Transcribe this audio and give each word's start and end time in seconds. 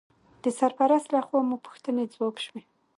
د 0.43 0.45
سرپرست 0.59 1.07
لخوا 1.15 1.39
مو 1.47 1.55
پوښتنې 1.65 2.03
ځواب 2.13 2.35
شوې. 2.45 2.61